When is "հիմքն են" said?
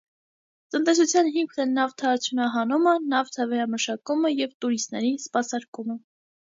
1.35-1.75